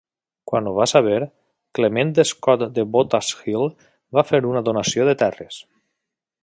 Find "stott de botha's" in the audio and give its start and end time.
2.31-3.31